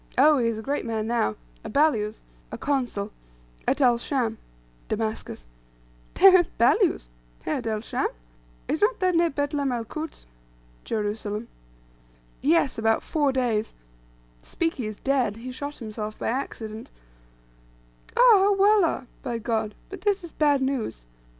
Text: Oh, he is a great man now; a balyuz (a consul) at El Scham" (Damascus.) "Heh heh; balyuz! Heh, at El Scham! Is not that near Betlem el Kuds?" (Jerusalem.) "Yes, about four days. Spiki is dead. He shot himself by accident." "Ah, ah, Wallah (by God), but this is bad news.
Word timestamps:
Oh, 0.17 0.39
he 0.39 0.47
is 0.47 0.57
a 0.57 0.63
great 0.63 0.83
man 0.83 1.05
now; 1.05 1.35
a 1.63 1.69
balyuz 1.69 2.21
(a 2.51 2.57
consul) 2.57 3.11
at 3.67 3.81
El 3.81 3.99
Scham" 3.99 4.39
(Damascus.) 4.87 5.45
"Heh 6.17 6.31
heh; 6.31 6.43
balyuz! 6.59 7.09
Heh, 7.43 7.57
at 7.57 7.67
El 7.67 7.81
Scham! 7.81 8.07
Is 8.67 8.81
not 8.81 8.99
that 8.99 9.13
near 9.13 9.29
Betlem 9.29 9.71
el 9.71 9.85
Kuds?" 9.85 10.25
(Jerusalem.) 10.85 11.49
"Yes, 12.41 12.79
about 12.79 13.03
four 13.03 13.31
days. 13.31 13.75
Spiki 14.41 14.87
is 14.87 14.97
dead. 14.99 15.35
He 15.37 15.51
shot 15.51 15.77
himself 15.77 16.17
by 16.17 16.29
accident." 16.29 16.89
"Ah, 18.17 18.19
ah, 18.47 18.53
Wallah 18.57 19.05
(by 19.21 19.37
God), 19.37 19.75
but 19.91 20.01
this 20.01 20.23
is 20.23 20.31
bad 20.31 20.61
news. 20.61 21.05